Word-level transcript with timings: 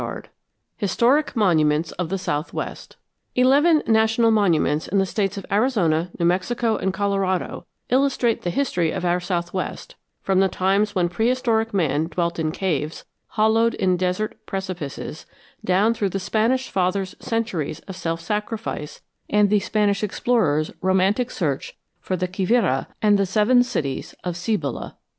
XVIII 0.01 0.29
HISTORIC 0.77 1.35
MONUMENTS 1.35 1.91
OF 1.91 2.09
THE 2.09 2.17
SOUTHWEST 2.17 2.95
Eleven 3.35 3.83
national 3.85 4.31
monuments 4.31 4.87
in 4.87 4.97
the 4.97 5.05
States 5.05 5.37
of 5.37 5.45
Arizona, 5.51 6.09
New 6.17 6.25
Mexico, 6.25 6.75
and 6.75 6.91
Colorado 6.91 7.67
illustrate 7.87 8.41
the 8.41 8.49
history 8.49 8.89
of 8.89 9.05
our 9.05 9.19
southwest 9.19 9.93
from 10.23 10.39
the 10.39 10.47
times 10.49 10.95
when 10.95 11.07
prehistoric 11.07 11.71
man 11.71 12.05
dwelt 12.07 12.39
in 12.39 12.51
caves 12.51 13.05
hollowed 13.37 13.75
in 13.75 13.95
desert 13.95 14.43
precipices 14.47 15.27
down 15.63 15.93
through 15.93 16.09
the 16.09 16.19
Spanish 16.19 16.67
fathers' 16.71 17.15
centuries 17.19 17.79
of 17.81 17.95
self 17.95 18.19
sacrifice 18.21 19.01
and 19.29 19.51
the 19.51 19.59
Spanish 19.59 20.03
explorers' 20.03 20.71
romantic 20.81 21.29
search 21.29 21.77
for 21.99 22.17
the 22.17 22.27
Quivira 22.27 22.87
and 23.03 23.19
the 23.19 23.27
Seven 23.27 23.61
Cities 23.61 24.15
of 24.23 24.35
Cibola. 24.35 24.97